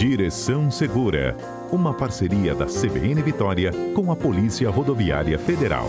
Direção 0.00 0.70
Segura, 0.70 1.36
uma 1.70 1.92
parceria 1.92 2.54
da 2.54 2.64
CBN 2.64 3.20
Vitória 3.20 3.70
com 3.94 4.10
a 4.10 4.16
Polícia 4.16 4.70
Rodoviária 4.70 5.38
Federal. 5.38 5.84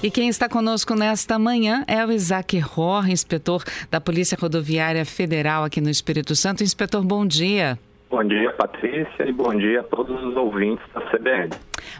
E 0.00 0.08
quem 0.08 0.28
está 0.28 0.48
conosco 0.48 0.94
nesta 0.94 1.36
manhã 1.36 1.84
é 1.88 2.06
o 2.06 2.12
Isaac 2.12 2.60
Rohr, 2.60 3.10
inspetor 3.10 3.64
da 3.90 4.00
Polícia 4.00 4.38
Rodoviária 4.40 5.04
Federal 5.04 5.64
aqui 5.64 5.80
no 5.80 5.90
Espírito 5.90 6.36
Santo. 6.36 6.62
Inspetor, 6.62 7.02
bom 7.02 7.26
dia. 7.26 7.76
Bom 8.08 8.22
dia, 8.22 8.52
Patrícia, 8.52 9.28
e 9.28 9.32
bom 9.32 9.52
dia 9.52 9.80
a 9.80 9.82
todos 9.82 10.22
os 10.22 10.36
ouvintes 10.36 10.86
da 10.94 11.00
CBN. 11.10 11.50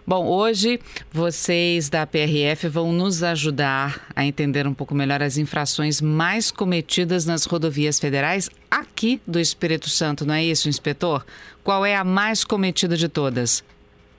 Bom, 0.07 0.27
hoje 0.27 0.81
vocês 1.13 1.89
da 1.89 2.07
PRF 2.07 2.69
vão 2.69 2.93
nos 2.93 3.23
ajudar 3.23 4.07
a 4.15 4.25
entender 4.25 4.67
um 4.67 4.75
pouco 4.75 4.95
melhor 4.95 5.23
as 5.23 5.39
infrações 5.39 6.01
mais 6.01 6.51
cometidas 6.51 7.27
nas 7.27 7.45
rodovias 7.45 7.99
federais 7.99 8.51
aqui 8.71 9.21
do 9.27 9.39
Espírito 9.39 9.89
Santo, 9.89 10.27
não 10.27 10.35
é 10.35 10.45
isso, 10.45 10.69
inspetor? 10.69 11.25
Qual 11.63 11.85
é 11.85 11.97
a 11.97 12.05
mais 12.05 12.45
cometida 12.45 12.97
de 12.97 13.09
todas? 13.09 13.65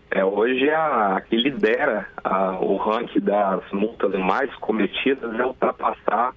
É, 0.09 0.23
hoje 0.23 0.69
a, 0.69 1.17
a 1.17 1.21
que 1.21 1.35
lidera 1.35 2.07
a, 2.23 2.51
o 2.59 2.77
ranking 2.77 3.19
das 3.19 3.61
multas 3.71 4.13
mais 4.13 4.53
cometidas 4.55 5.37
é 5.37 5.45
ultrapassar 5.45 6.33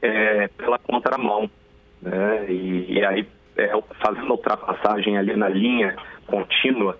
é, 0.00 0.48
pela 0.48 0.78
contramão. 0.78 1.50
Né? 2.00 2.46
E, 2.48 2.94
e 2.94 3.04
aí 3.04 3.28
é, 3.56 3.70
fazendo 4.00 4.30
ultrapassagem 4.30 5.18
ali 5.18 5.36
na 5.36 5.48
linha 5.48 5.96
contínua, 6.26 6.96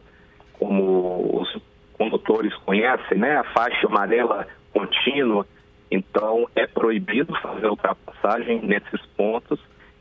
como 0.58 1.40
os 1.40 1.56
condutores 1.96 2.54
conhecem, 2.58 3.18
né? 3.18 3.36
A 3.36 3.44
faixa 3.44 3.86
amarela 3.86 4.46
contínua. 4.72 5.46
Então, 5.90 6.46
é 6.54 6.66
proibido 6.66 7.34
fazer 7.40 7.66
ultrapassagem 7.66 8.60
nesses 8.62 9.00
pontos 9.16 9.58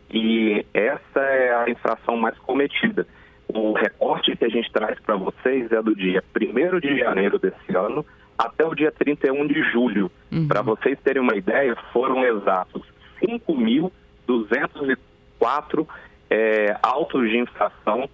e 0.09 0.65
essa 0.73 1.19
é 1.19 1.55
a 1.55 1.69
infração 1.69 2.17
mais 2.17 2.37
cometida. 2.39 3.07
O 3.47 3.73
recorte 3.73 4.35
que 4.35 4.45
a 4.45 4.49
gente 4.49 4.71
traz 4.71 4.99
para 4.99 5.15
vocês 5.15 5.71
é 5.71 5.81
do 5.81 5.95
dia 5.95 6.23
1 6.35 6.79
de 6.79 6.99
janeiro 6.99 7.39
desse 7.39 7.75
ano 7.75 8.05
até 8.37 8.63
o 8.65 8.75
dia 8.75 8.91
31 8.91 9.47
de 9.47 9.63
julho. 9.71 10.11
Uhum. 10.31 10.47
Para 10.47 10.61
vocês 10.61 10.99
terem 10.99 11.21
uma 11.21 11.35
ideia, 11.35 11.75
foram 11.91 12.23
exatos 12.23 12.83
5.204 13.21 15.87
é, 16.29 16.77
autos 16.83 17.29
de 17.29 17.37
infração 17.37 18.09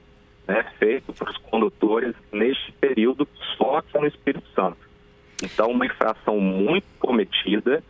né, 0.47 0.65
feitos 0.77 1.17
para 1.17 1.31
os 1.31 1.37
condutores 1.37 2.15
neste 2.31 2.71
período 2.73 3.27
só 3.57 3.77
aqui 3.77 3.97
no 3.97 4.07
Espírito 4.07 4.47
Santo. 4.55 4.77
Então, 5.41 5.71
uma 5.71 5.85
infração 5.85 6.39
muito 6.39 6.85
cometida. 6.99 7.83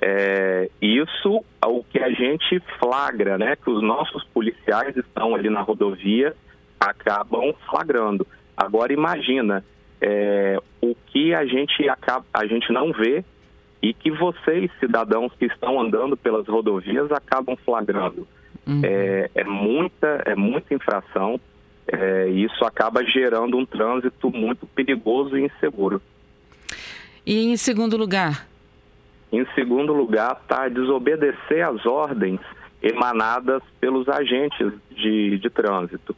É, 0.00 0.70
isso 0.80 1.44
é 1.62 1.66
o 1.66 1.82
que 1.82 1.98
a 1.98 2.10
gente 2.10 2.60
flagra, 2.78 3.36
né, 3.36 3.56
que 3.56 3.68
os 3.68 3.82
nossos 3.82 4.24
policiais 4.24 4.96
estão 4.96 5.34
ali 5.34 5.50
na 5.50 5.60
rodovia 5.60 6.34
acabam 6.78 7.52
flagrando. 7.68 8.26
Agora 8.56 8.92
imagina 8.92 9.62
é, 10.00 10.58
o 10.80 10.94
que 11.06 11.34
a 11.34 11.44
gente 11.44 11.86
acaba, 11.88 12.24
a 12.32 12.46
gente 12.46 12.72
não 12.72 12.92
vê 12.92 13.22
e 13.82 13.92
que 13.92 14.10
vocês 14.10 14.70
cidadãos 14.78 15.32
que 15.38 15.46
estão 15.46 15.80
andando 15.80 16.16
pelas 16.16 16.46
rodovias 16.46 17.10
acabam 17.12 17.56
flagrando. 17.56 18.26
Uhum. 18.66 18.80
É, 18.84 19.30
é, 19.34 19.44
muita, 19.44 20.22
é 20.24 20.34
muita 20.34 20.74
infração 20.74 21.40
é, 21.92 22.28
isso 22.28 22.64
acaba 22.64 23.04
gerando 23.04 23.56
um 23.56 23.66
trânsito 23.66 24.30
muito 24.30 24.66
perigoso 24.66 25.36
e 25.36 25.44
inseguro. 25.44 26.00
E 27.26 27.46
em 27.46 27.56
segundo 27.56 27.96
lugar? 27.96 28.46
Em 29.32 29.44
segundo 29.54 29.92
lugar, 29.92 30.38
está 30.40 30.68
desobedecer 30.68 31.66
às 31.66 31.84
ordens 31.86 32.40
emanadas 32.82 33.62
pelos 33.80 34.08
agentes 34.08 34.72
de, 34.90 35.38
de 35.38 35.50
trânsito. 35.50 36.16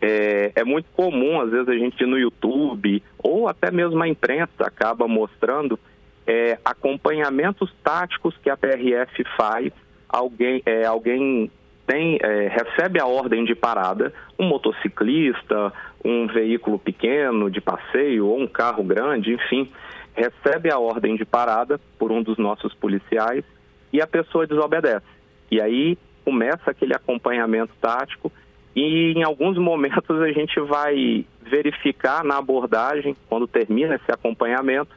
É, 0.00 0.52
é, 0.54 0.64
muito 0.64 0.86
comum, 0.94 1.40
às 1.40 1.50
vezes, 1.50 1.68
a 1.68 1.76
gente 1.76 2.04
no 2.06 2.18
YouTube 2.18 3.02
ou 3.18 3.48
até 3.48 3.70
mesmo 3.70 4.00
a 4.02 4.08
imprensa 4.08 4.50
acaba 4.60 5.08
mostrando 5.08 5.78
é, 6.26 6.58
acompanhamentos 6.64 7.72
táticos 7.82 8.36
que 8.42 8.48
a 8.48 8.56
PRF 8.56 9.24
faz. 9.36 9.72
Alguém, 10.08 10.62
é, 10.64 10.84
alguém 10.84 11.50
tem, 11.88 12.18
é, 12.22 12.48
recebe 12.48 13.00
a 13.00 13.06
ordem 13.06 13.46
de 13.46 13.54
parada, 13.54 14.12
um 14.38 14.46
motociclista, 14.46 15.72
um 16.04 16.26
veículo 16.26 16.78
pequeno 16.78 17.50
de 17.50 17.62
passeio 17.62 18.26
ou 18.26 18.38
um 18.38 18.46
carro 18.46 18.84
grande, 18.84 19.32
enfim, 19.32 19.72
recebe 20.14 20.70
a 20.70 20.78
ordem 20.78 21.16
de 21.16 21.24
parada 21.24 21.80
por 21.98 22.12
um 22.12 22.22
dos 22.22 22.36
nossos 22.36 22.74
policiais 22.74 23.42
e 23.90 24.02
a 24.02 24.06
pessoa 24.06 24.46
desobedece. 24.46 25.06
E 25.50 25.62
aí 25.62 25.96
começa 26.26 26.70
aquele 26.70 26.94
acompanhamento 26.94 27.72
tático 27.80 28.30
e 28.76 29.14
em 29.16 29.22
alguns 29.22 29.56
momentos 29.56 30.20
a 30.20 30.30
gente 30.30 30.60
vai 30.60 31.24
verificar 31.40 32.22
na 32.22 32.36
abordagem, 32.36 33.16
quando 33.30 33.48
termina 33.48 33.94
esse 33.94 34.12
acompanhamento, 34.12 34.90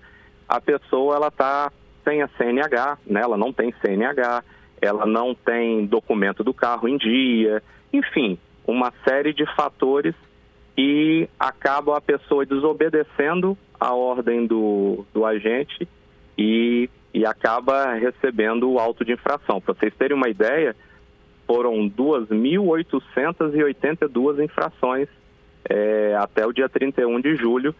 a 0.47 0.59
pessoa 0.59 1.15
ela 1.15 1.29
está 1.29 1.71
sem 2.03 2.21
a 2.21 2.27
CNH, 2.37 2.97
né? 3.07 3.21
ela 3.21 3.37
não 3.37 3.53
tem 3.53 3.73
CNH, 3.81 4.43
ela 4.81 5.05
não 5.05 5.35
tem 5.35 5.85
documento 5.85 6.43
do 6.43 6.53
carro 6.53 6.87
em 6.87 6.97
dia, 6.97 7.61
enfim, 7.93 8.39
uma 8.65 8.91
série 9.07 9.33
de 9.33 9.45
fatores 9.55 10.15
e 10.77 11.27
acaba 11.39 11.97
a 11.97 12.01
pessoa 12.01 12.45
desobedecendo 12.45 13.57
a 13.79 13.93
ordem 13.93 14.45
do, 14.47 15.05
do 15.13 15.25
agente 15.25 15.87
e, 16.37 16.89
e 17.13 17.25
acaba 17.25 17.93
recebendo 17.93 18.69
o 18.71 18.79
auto 18.79 19.05
de 19.05 19.13
infração. 19.13 19.61
Para 19.61 19.75
vocês 19.75 19.93
terem 19.95 20.17
uma 20.17 20.29
ideia, 20.29 20.75
foram 21.45 21.87
2.882 21.89 24.43
infrações 24.43 25.07
é, 25.69 26.15
até 26.17 26.43
o 26.45 26.53
dia 26.53 26.69
31 26.69 27.21
de 27.21 27.35
julho, 27.35 27.75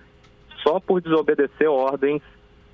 só 0.62 0.79
por 0.79 1.01
desobedecer 1.01 1.68
ordens 1.69 2.22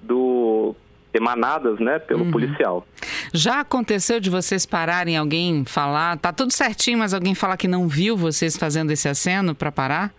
do 0.02 0.76
emanadas 1.14 1.80
né, 1.80 2.00
pelo 2.00 2.26
uhum. 2.26 2.32
policial. 2.32 2.86
Já 3.34 3.62
aconteceu 3.62 4.20
de 4.20 4.30
vocês 4.30 4.66
pararem 4.66 5.18
alguém 5.18 5.66
falar, 5.66 6.18
tá 6.18 6.32
tudo 6.32 6.52
certinho, 6.52 7.00
mas 7.00 7.14
alguém 7.14 7.36
falar 7.36 7.58
que 7.58 7.68
não 7.68 7.88
viu 7.88 8.16
vocês 8.16 8.58
fazendo 8.58 8.92
esse 8.92 9.08
aceno 9.08 9.54
para 9.54 9.72
parar? 9.72 10.14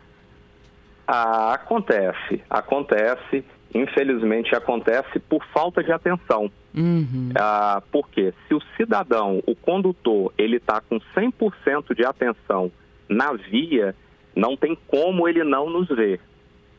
Ah, 1.06 1.54
acontece, 1.54 2.42
acontece. 2.50 3.44
Infelizmente 3.74 4.54
acontece 4.54 5.18
por 5.18 5.44
falta 5.52 5.82
de 5.82 5.92
atenção. 5.92 6.50
Uhum. 6.74 7.30
Ah, 7.34 7.82
porque 7.90 8.32
se 8.46 8.54
o 8.54 8.60
cidadão, 8.76 9.42
o 9.46 9.54
condutor, 9.54 10.32
ele 10.36 10.56
está 10.56 10.80
com 10.80 10.98
100% 11.16 11.94
de 11.94 12.04
atenção 12.04 12.70
na 13.08 13.32
via, 13.32 13.94
não 14.34 14.56
tem 14.56 14.76
como 14.86 15.26
ele 15.26 15.42
não 15.44 15.68
nos 15.70 15.88
ver. 15.88 16.20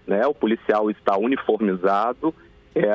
Né? 0.08 0.26
O 0.26 0.34
policial 0.34 0.90
está 0.90 1.18
uniformizado, 1.18 2.34
é, 2.76 2.90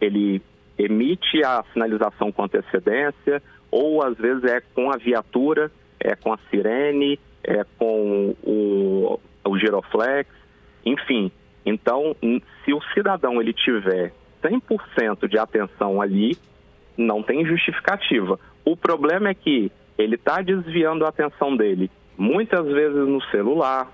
ele 0.00 0.40
emite 0.78 1.42
a 1.44 1.64
sinalização 1.72 2.30
com 2.30 2.44
antecedência, 2.44 3.42
ou 3.70 4.02
às 4.02 4.16
vezes 4.16 4.44
é 4.44 4.60
com 4.74 4.90
a 4.90 4.96
viatura, 4.96 5.70
é 5.98 6.14
com 6.14 6.32
a 6.32 6.38
sirene, 6.50 7.18
é 7.42 7.64
com 7.78 8.34
o, 8.42 9.20
o 9.44 9.58
giroflex, 9.58 10.30
enfim. 10.84 11.30
Então, 11.64 12.14
se 12.64 12.72
o 12.72 12.80
cidadão 12.94 13.40
ele 13.40 13.52
tiver 13.52 14.12
100% 14.42 15.28
de 15.28 15.38
atenção 15.38 16.00
ali, 16.00 16.36
não 16.96 17.22
tem 17.22 17.44
justificativa. 17.44 18.38
O 18.64 18.76
problema 18.76 19.28
é 19.28 19.34
que 19.34 19.70
ele 19.98 20.16
está 20.16 20.40
desviando 20.42 21.04
a 21.04 21.08
atenção 21.08 21.56
dele, 21.56 21.90
muitas 22.16 22.66
vezes 22.66 23.06
no 23.08 23.22
celular, 23.30 23.90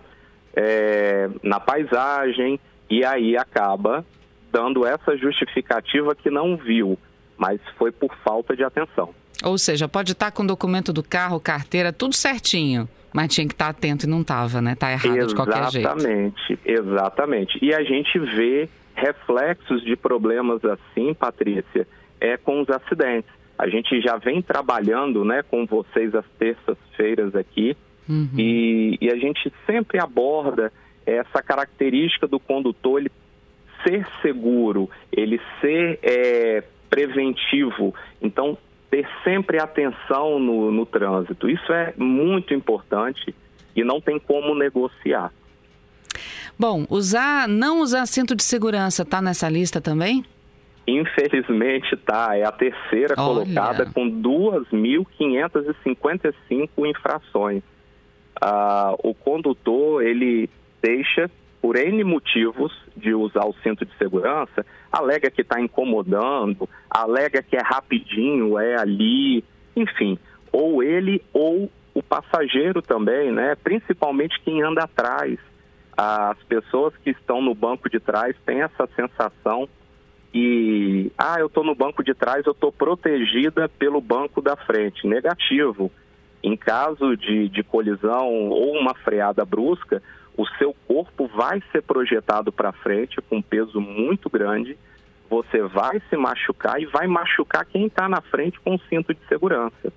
é, 0.55 1.31
na 1.43 1.59
paisagem, 1.59 2.59
e 2.91 3.05
aí 3.05 3.37
acaba 3.37 4.05
dando 4.53 4.87
essa 4.87 5.17
justificativa 5.17 6.15
que 6.15 6.31
não 6.31 6.57
viu, 6.57 6.99
mas 7.37 7.61
foi 7.79 7.91
por 7.91 8.15
falta 8.23 8.55
de 8.55 8.63
atenção. 8.63 9.15
Ou 9.43 9.59
seja, 9.59 9.89
pode 9.89 10.13
estar 10.13 10.31
com 10.31 10.45
o 10.45 10.47
documento 10.47 10.93
do 10.93 11.03
carro, 11.03 11.41
carteira, 11.41 11.93
tudo 11.93 12.15
certinho, 12.15 12.89
mas 13.13 13.35
tinha 13.35 13.47
que 13.47 13.55
estar 13.55 13.69
atento 13.69 14.07
e 14.07 14.09
não 14.09 14.21
estava, 14.21 14.61
né? 14.61 14.75
Está 14.75 14.93
errado 14.93 15.17
exatamente, 15.17 15.29
de 15.29 15.35
qualquer 15.35 15.71
jeito. 15.71 15.87
Exatamente, 15.87 16.59
exatamente. 16.65 17.59
E 17.63 17.75
a 17.75 17.83
gente 17.83 18.19
vê 18.19 18.69
reflexos 18.95 19.83
de 19.83 19.97
problemas 19.97 20.63
assim, 20.65 21.15
Patrícia, 21.15 21.89
é 22.21 22.37
com 22.37 22.61
os 22.61 22.71
acidentes. 22.71 23.31
A 23.59 23.69
gente 23.69 24.01
já 24.01 24.17
vem 24.17 24.41
trabalhando 24.43 25.25
né, 25.25 25.43
com 25.43 25.67
vocês 25.67 26.15
às 26.15 26.25
terças-feiras 26.39 27.35
aqui 27.35 27.77
uhum. 28.09 28.29
e, 28.37 28.99
e, 29.01 29.11
a 29.11 29.17
gente 29.17 29.53
sempre 29.67 30.01
aborda 30.01 30.73
essa 31.07 31.43
característica 31.43 32.27
do 32.27 32.39
condutor 32.39 33.01
ele 33.01 33.11
ser 33.83 34.07
seguro, 34.21 34.89
ele 35.11 35.41
ser 35.61 35.99
é, 36.03 36.63
preventivo. 36.89 37.95
Então, 38.21 38.57
ter 38.91 39.09
sempre 39.25 39.59
atenção 39.59 40.39
no, 40.39 40.71
no 40.71 40.85
trânsito. 40.85 41.49
Isso 41.49 41.73
é 41.73 41.95
muito 41.97 42.53
importante 42.53 43.35
e 43.75 43.83
não 43.83 44.01
tem 44.01 44.19
como 44.19 44.55
negociar. 44.55 45.33
Bom, 46.59 46.85
usar, 46.91 47.49
não 47.49 47.81
usar 47.81 48.05
cinto 48.07 48.37
de 48.37 48.43
segurança 48.43 49.03
está 49.03 49.23
nessa 49.23 49.49
lista 49.49 49.81
também? 49.81 50.23
Infelizmente, 50.87 51.97
tá. 51.97 52.37
É 52.37 52.45
a 52.45 52.53
terceira 52.53 53.15
Olha. 53.17 53.47
colocada 53.47 53.87
com 53.87 54.11
2.555 54.21 56.69
infrações. 56.79 57.63
Ah, 58.41 58.95
o 59.03 59.13
condutor, 59.15 60.05
ele 60.05 60.51
deixa, 60.83 61.31
por 61.63 61.77
N 61.77 62.03
motivos, 62.03 62.77
de 62.97 63.15
usar 63.15 63.47
o 63.47 63.55
cinto 63.63 63.87
de 63.87 63.97
segurança, 63.97 64.67
alega 64.91 65.31
que 65.31 65.43
está 65.43 65.61
incomodando, 65.61 66.69
alega 66.91 67.41
que 67.41 67.57
é 67.57 67.63
rapidinho, 67.63 68.59
é 68.59 68.75
ali, 68.77 69.45
enfim. 69.77 70.19
Ou 70.51 70.83
ele 70.83 71.23
ou 71.33 71.71
o 71.95 72.03
passageiro 72.03 72.83
também, 72.83 73.31
né? 73.31 73.55
Principalmente 73.63 74.41
quem 74.45 74.61
anda 74.61 74.83
atrás. 74.83 75.39
As 75.97 76.37
pessoas 76.45 76.95
que 76.97 77.11
estão 77.11 77.41
no 77.41 77.55
banco 77.55 77.89
de 77.89 78.01
trás 78.01 78.35
têm 78.45 78.63
essa 78.63 78.89
sensação 78.97 79.69
e 80.35 81.13
ah, 81.17 81.37
eu 81.39 81.47
estou 81.47 81.63
no 81.63 81.75
banco 81.75 82.03
de 82.03 82.15
trás, 82.15 82.45
eu 82.45 82.53
estou 82.53 82.73
protegida 82.73 83.69
pelo 83.69 84.01
banco 84.01 84.41
da 84.41 84.57
frente. 84.57 85.07
Negativo. 85.07 85.93
Em 86.43 86.57
caso 86.57 87.17
de, 87.17 87.49
de 87.49 87.63
colisão 87.63 88.27
ou 88.49 88.73
uma 88.77 88.95
freada 88.95 89.45
brusca, 89.45 90.03
o 90.37 90.47
seu 90.59 90.75
corpo 90.87 91.27
vai 91.29 91.63
ser 91.71 91.83
projetado 91.83 92.51
para 92.51 92.73
frente 92.73 93.21
com 93.23 93.37
um 93.37 93.43
peso 93.43 93.81
muito 93.81 94.31
grande. 94.31 94.77
Você 95.29 95.63
vai 95.63 96.01
se 96.09 96.17
machucar 96.17 96.81
e 96.81 96.87
vai 96.87 97.07
machucar 97.07 97.65
quem 97.65 97.87
está 97.87 98.09
na 98.09 98.21
frente 98.21 98.61
com 98.61 98.75
o 98.75 98.81
cinto 98.89 99.15
de 99.15 99.21
segurança. 99.29 99.93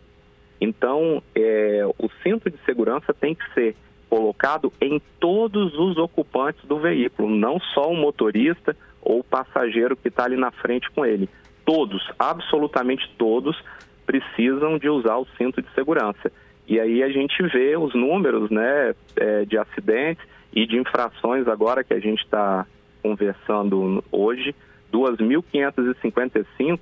Então, 0.59 1.21
é, 1.35 1.83
o 1.97 2.09
cinto 2.23 2.49
de 2.49 2.57
segurança 2.65 3.13
tem 3.13 3.35
que 3.35 3.53
ser 3.53 3.75
colocado 4.09 4.71
em 4.79 5.01
todos 5.19 5.77
os 5.77 5.97
ocupantes 5.97 6.63
do 6.65 6.79
veículo, 6.79 7.29
não 7.29 7.59
só 7.59 7.89
o 7.89 7.95
motorista 7.95 8.75
ou 9.01 9.19
o 9.19 9.23
passageiro 9.23 9.95
que 9.95 10.07
está 10.07 10.23
ali 10.23 10.37
na 10.37 10.51
frente 10.51 10.89
com 10.91 11.05
ele. 11.05 11.29
Todos, 11.65 12.01
absolutamente 12.17 13.09
todos, 13.17 13.61
precisam 14.05 14.77
de 14.77 14.87
usar 14.87 15.17
o 15.17 15.27
cinto 15.37 15.61
de 15.61 15.73
segurança. 15.73 16.31
E 16.67 16.79
aí 16.79 17.03
a 17.03 17.09
gente 17.09 17.41
vê 17.43 17.77
os 17.77 17.93
números 17.93 18.49
né, 18.49 18.95
é, 19.15 19.45
de 19.45 19.57
acidentes 19.57 20.25
e 20.53 20.65
de 20.65 20.77
infrações 20.77 21.47
agora 21.47 21.83
que 21.83 21.93
a 21.93 21.99
gente 21.99 22.23
está 22.23 22.65
conversando 23.03 24.03
hoje, 24.11 24.55
2.555 24.91 26.79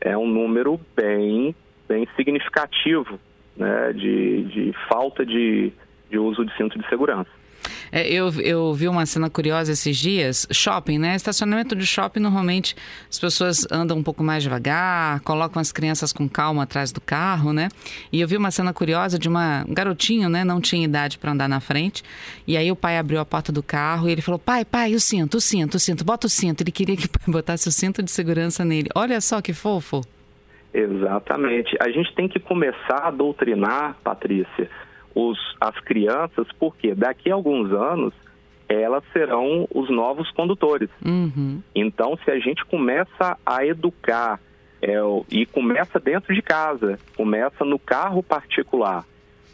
é 0.00 0.16
um 0.16 0.26
número 0.26 0.80
bem, 0.96 1.54
bem 1.88 2.08
significativo 2.16 3.20
né, 3.56 3.92
de, 3.92 4.44
de 4.44 4.74
falta 4.88 5.24
de, 5.24 5.72
de 6.10 6.18
uso 6.18 6.44
de 6.44 6.56
cinto 6.56 6.78
de 6.78 6.88
segurança. 6.88 7.30
É, 7.92 8.08
eu, 8.08 8.30
eu 8.40 8.72
vi 8.74 8.88
uma 8.88 9.04
cena 9.06 9.28
curiosa 9.28 9.72
esses 9.72 9.96
dias, 9.96 10.46
shopping, 10.52 10.98
né? 10.98 11.14
Estacionamento 11.16 11.74
de 11.74 11.86
shopping, 11.86 12.20
normalmente 12.20 12.76
as 13.08 13.18
pessoas 13.18 13.66
andam 13.70 13.98
um 13.98 14.02
pouco 14.02 14.22
mais 14.22 14.42
devagar, 14.42 15.20
colocam 15.20 15.60
as 15.60 15.72
crianças 15.72 16.12
com 16.12 16.28
calma 16.28 16.62
atrás 16.62 16.92
do 16.92 17.00
carro, 17.00 17.52
né? 17.52 17.68
E 18.12 18.20
eu 18.20 18.28
vi 18.28 18.36
uma 18.36 18.50
cena 18.50 18.72
curiosa 18.72 19.18
de 19.18 19.28
uma, 19.28 19.64
um 19.68 19.74
garotinho, 19.74 20.28
né? 20.28 20.44
Não 20.44 20.60
tinha 20.60 20.84
idade 20.84 21.18
para 21.18 21.32
andar 21.32 21.48
na 21.48 21.60
frente. 21.60 22.02
E 22.46 22.56
aí 22.56 22.70
o 22.70 22.76
pai 22.76 22.98
abriu 22.98 23.20
a 23.20 23.24
porta 23.24 23.52
do 23.52 23.62
carro 23.62 24.08
e 24.08 24.12
ele 24.12 24.22
falou: 24.22 24.38
pai, 24.38 24.64
pai, 24.64 24.94
o 24.94 25.00
cinto, 25.00 25.38
o 25.38 25.40
cinto, 25.40 25.74
o 25.74 25.80
cinto, 25.80 26.04
bota 26.04 26.26
o 26.26 26.30
cinto. 26.30 26.62
Ele 26.62 26.70
queria 26.70 26.96
que 26.96 27.06
o 27.06 27.10
pai 27.10 27.22
botasse 27.28 27.68
o 27.68 27.72
cinto 27.72 28.02
de 28.02 28.10
segurança 28.10 28.64
nele. 28.64 28.88
Olha 28.94 29.20
só 29.20 29.40
que 29.40 29.52
fofo. 29.52 30.02
Exatamente. 30.72 31.76
A 31.80 31.90
gente 31.90 32.14
tem 32.14 32.28
que 32.28 32.38
começar 32.38 33.02
a 33.02 33.10
doutrinar, 33.10 33.96
Patrícia, 34.04 34.70
os, 35.14 35.38
as 35.60 35.78
crianças, 35.80 36.46
porque 36.58 36.94
daqui 36.94 37.30
a 37.30 37.34
alguns 37.34 37.72
anos 37.72 38.14
elas 38.68 39.02
serão 39.12 39.66
os 39.74 39.90
novos 39.90 40.30
condutores. 40.30 40.88
Uhum. 41.04 41.60
Então, 41.74 42.16
se 42.24 42.30
a 42.30 42.38
gente 42.38 42.64
começa 42.64 43.36
a 43.44 43.66
educar 43.66 44.38
é, 44.80 44.94
e 45.28 45.44
começa 45.44 45.98
dentro 45.98 46.32
de 46.32 46.40
casa, 46.40 46.98
começa 47.16 47.64
no 47.64 47.78
carro 47.78 48.22
particular, 48.22 49.04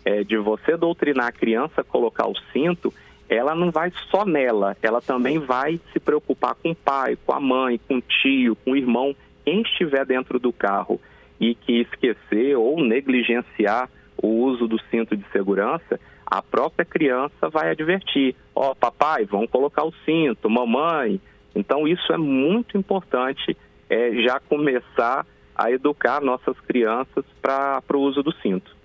é, 0.05 0.23
de 0.23 0.37
você 0.37 0.76
doutrinar 0.76 1.29
a 1.29 1.32
criança 1.32 1.81
a 1.81 1.85
colocar 1.85 2.29
o 2.29 2.35
cinto, 2.52 2.93
ela 3.29 3.55
não 3.55 3.70
vai 3.70 3.91
só 4.11 4.25
nela, 4.25 4.76
ela 4.81 5.00
também 5.00 5.38
vai 5.38 5.81
se 5.93 5.99
preocupar 5.99 6.55
com 6.55 6.70
o 6.70 6.76
pai, 6.76 7.19
com 7.26 7.32
a 7.32 7.41
mãe, 7.41 7.81
com 7.88 7.97
o 7.97 8.02
tio, 8.02 8.55
com 8.56 8.73
o 8.73 8.76
irmão, 8.76 9.17
quem 9.44 9.62
estiver 9.62 10.05
dentro 10.05 10.38
do 10.38 10.52
carro 10.52 11.00
e 11.41 11.55
que 11.55 11.81
esquecer 11.81 12.56
ou 12.56 12.81
negligenciar 12.82 13.88
o 14.23 14.29
uso 14.29 14.67
do 14.67 14.81
cinto 14.91 15.17
de 15.17 15.25
segurança, 15.31 16.01
a 16.25 16.43
própria 16.43 16.85
criança 16.85 17.49
vai 17.49 17.71
advertir: 17.71 18.35
ó, 18.55 18.71
oh, 18.71 18.75
papai, 18.75 19.25
vão 19.25 19.47
colocar 19.47 19.85
o 19.85 19.95
cinto, 20.05 20.51
mamãe. 20.51 21.21
Então, 21.55 21.89
isso 21.89 22.13
é 22.13 22.19
muito 22.19 22.77
importante, 22.77 23.57
é, 23.89 24.13
já 24.23 24.39
começar 24.41 25.25
a 25.55 25.71
educar 25.71 26.21
nossas 26.21 26.59
crianças 26.61 27.25
para 27.41 27.83
o 27.95 28.01
uso 28.01 28.23
do 28.23 28.33
cinto. 28.43 28.77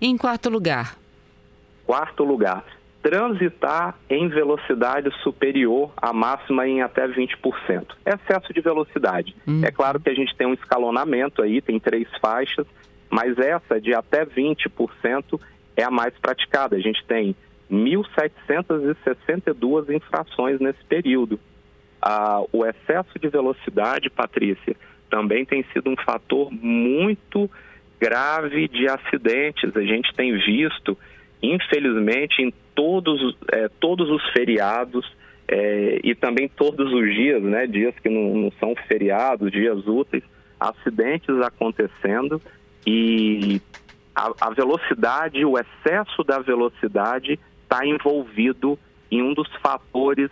Em 0.00 0.16
quarto 0.18 0.50
lugar? 0.50 0.96
Quarto 1.86 2.22
lugar, 2.22 2.64
transitar 3.02 3.98
em 4.08 4.28
velocidade 4.28 5.10
superior 5.22 5.90
à 5.96 6.12
máxima 6.12 6.68
em 6.68 6.82
até 6.82 7.08
20%. 7.08 7.86
Excesso 8.04 8.52
de 8.52 8.60
velocidade. 8.60 9.34
Hum. 9.48 9.62
É 9.64 9.70
claro 9.70 9.98
que 9.98 10.10
a 10.10 10.14
gente 10.14 10.36
tem 10.36 10.46
um 10.46 10.54
escalonamento 10.54 11.42
aí, 11.42 11.62
tem 11.62 11.80
três 11.80 12.06
faixas, 12.20 12.66
mas 13.10 13.36
essa 13.38 13.80
de 13.80 13.92
até 13.92 14.24
20% 14.24 15.40
é 15.76 15.82
a 15.82 15.90
mais 15.90 16.16
praticada. 16.18 16.76
A 16.76 16.80
gente 16.80 17.04
tem 17.04 17.34
1.762 17.70 19.94
infrações 19.94 20.58
nesse 20.60 20.82
período. 20.84 21.38
Ah, 22.00 22.42
o 22.52 22.64
excesso 22.64 23.18
de 23.18 23.28
velocidade, 23.28 24.08
Patrícia, 24.08 24.76
também 25.10 25.44
tem 25.44 25.64
sido 25.72 25.90
um 25.90 25.96
fator 25.96 26.50
muito 26.52 27.50
grave 28.00 28.68
de 28.68 28.88
acidentes. 28.88 29.76
A 29.76 29.82
gente 29.82 30.14
tem 30.14 30.32
visto, 30.38 30.96
infelizmente, 31.42 32.42
em 32.42 32.54
todos, 32.74 33.36
é, 33.52 33.68
todos 33.80 34.08
os 34.08 34.22
feriados 34.30 35.04
é, 35.48 35.98
e 36.02 36.14
também 36.14 36.48
todos 36.48 36.90
os 36.92 37.12
dias, 37.12 37.42
né, 37.42 37.66
dias 37.66 37.94
que 37.98 38.08
não, 38.08 38.36
não 38.36 38.52
são 38.52 38.74
feriados, 38.86 39.50
dias 39.50 39.84
úteis, 39.86 40.22
acidentes 40.58 41.36
acontecendo 41.40 42.40
e 42.86 43.60
a, 44.14 44.32
a 44.40 44.50
velocidade, 44.50 45.44
o 45.44 45.56
excesso 45.58 46.24
da 46.24 46.38
velocidade 46.38 47.38
está 47.62 47.86
envolvido 47.86 48.78
em 49.10 49.22
um 49.22 49.34
dos 49.34 49.48
fatores 49.62 50.30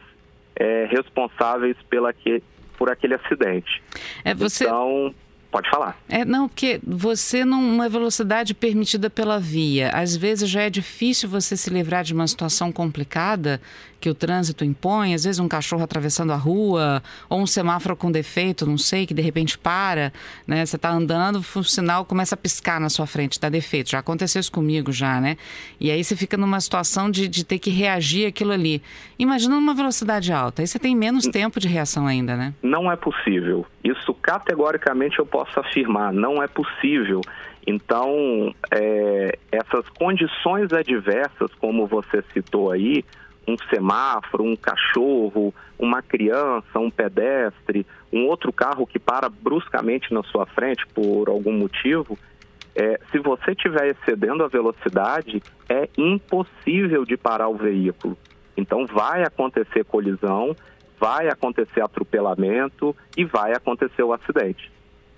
é, 0.57 0.87
responsáveis 0.91 1.77
pela 1.89 2.13
que, 2.13 2.43
por 2.77 2.91
aquele 2.91 3.15
acidente. 3.15 3.83
É, 4.25 4.35
você... 4.35 4.65
Então, 4.65 5.15
Pode 5.51 5.71
falar. 5.71 5.99
É, 6.11 6.27
não, 6.27 6.47
porque 6.47 6.79
você 6.87 7.43
numa 7.43 7.89
velocidade 7.89 8.53
permitida 8.53 9.09
pela 9.09 9.41
via, 9.41 9.91
às 9.91 10.15
vezes 10.15 10.49
já 10.49 10.63
é 10.63 10.69
difícil 10.69 11.27
você 11.27 11.57
se 11.57 11.71
livrar 11.71 12.05
de 12.05 12.13
uma 12.13 12.27
situação 12.27 12.71
complicada 12.71 13.59
que 14.01 14.09
o 14.09 14.15
trânsito 14.15 14.65
impõe, 14.65 15.15
às 15.15 15.25
vezes 15.25 15.39
um 15.39 15.49
cachorro 15.49 15.83
atravessando 15.83 16.33
a 16.33 16.37
rua, 16.37 17.03
ou 17.29 17.41
um 17.41 17.47
semáforo 17.47 17.97
com 17.97 18.11
defeito, 18.11 18.67
não 18.67 18.79
sei, 18.79 19.07
que 19.07 19.15
de 19.15 19.23
repente 19.23 19.59
para, 19.59 20.13
né? 20.47 20.65
Você 20.65 20.77
está 20.77 20.91
andando, 20.91 21.37
o 21.55 21.65
sinal 21.65 22.05
começa 22.05 22.35
a 22.35 22.39
piscar 22.39 22.81
na 22.81 22.89
sua 22.89 23.07
frente, 23.07 23.41
dá 23.41 23.49
defeito. 23.49 23.91
Já 23.91 23.99
aconteceu 23.99 24.41
isso 24.41 24.53
comigo 24.53 24.93
já, 24.93 25.21
né? 25.21 25.37
E 25.81 25.91
aí 25.91 26.03
você 26.03 26.15
fica 26.15 26.37
numa 26.37 26.61
situação 26.61 27.11
de, 27.11 27.29
de 27.29 27.45
ter 27.45 27.59
que 27.59 27.71
reagir 27.71 28.27
aquilo 28.27 28.53
ali. 28.53 28.83
Imagina 29.19 29.57
numa 29.57 29.75
velocidade 29.75 30.33
alta, 30.33 30.63
aí 30.63 30.67
você 30.67 30.79
tem 30.79 30.95
menos 30.95 31.27
tempo 31.27 31.59
de 31.59 31.69
reação 31.69 32.07
ainda, 32.07 32.37
né? 32.37 32.55
Não 32.63 32.91
é 32.91 32.97
possível. 32.97 33.67
Isso 33.83 34.15
categoricamente 34.15 35.19
eu 35.19 35.27
posso 35.27 35.59
afirmar, 35.59 36.13
não 36.13 36.43
é 36.43 36.47
possível. 36.47 37.21
Então, 37.67 38.55
é, 38.71 39.39
essas 39.53 39.87
condições 39.91 40.73
adversas, 40.73 41.53
como 41.61 41.87
você 41.87 42.25
citou 42.33 42.71
aí, 42.71 43.05
um 43.49 43.57
semáforo, 43.71 44.45
um 44.45 44.57
cachorro, 44.57 45.55
uma 45.79 46.03
criança, 46.03 46.79
um 46.79 46.91
pedestre, 46.91 47.87
um 48.13 48.27
outro 48.27 48.53
carro 48.53 48.87
que 48.87 48.99
para 48.99 49.29
bruscamente 49.29 50.13
na 50.13 50.23
sua 50.25 50.47
frente 50.47 50.87
por 50.89 51.29
algum 51.29 51.53
motivo, 51.53 52.19
é, 52.75 53.01
se 53.11 53.19
você 53.19 53.53
estiver 53.53 53.89
excedendo 53.89 54.45
a 54.45 54.49
velocidade, 54.49 55.43
é 55.69 55.89
impossível 55.97 57.05
de 57.05 57.17
parar 57.17 57.49
o 57.49 57.57
veículo. 57.57 58.17
Então 58.57 58.87
vai 58.87 59.23
acontecer 59.23 59.85
colisão, 59.85 60.55
vai 60.99 61.29
acontecer 61.29 61.81
atropelamento 61.81 62.95
e 63.17 63.25
vai 63.25 63.53
acontecer 63.53 64.03
o 64.03 64.13
acidente. 64.13 64.71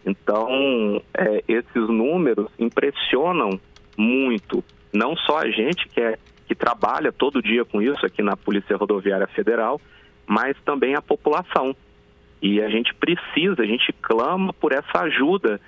Então, 0.04 1.02
é, 1.14 1.44
esses 1.46 1.88
números 1.88 2.50
impressionam 2.58 3.60
muito, 3.96 4.64
não 4.92 5.14
só 5.16 5.38
a 5.38 5.50
gente 5.50 5.87
que 5.88 6.00
é 6.00 6.18
que 6.50 6.54
trabalha 6.57 7.12
todo 7.12 7.40
dia 7.40 7.64
com 7.64 7.80
isso 7.80 8.04
aqui 8.04 8.25
na 8.25 8.37
Polícia 8.37 8.76
Rodoviária 8.76 9.28
Federal, 9.28 9.80
mas 10.26 10.57
também 10.64 10.97
a 10.97 11.00
população. 11.00 11.76
E 12.42 12.61
a 12.61 12.69
gente 12.69 12.92
precisa, 12.92 13.62
a 13.62 13.66
gente 13.66 13.92
clama 14.02 14.52
por 14.52 14.73
essa 14.73 15.02
ajuda 15.02 15.61